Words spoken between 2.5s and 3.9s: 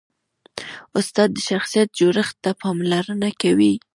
پاملرنه کوي.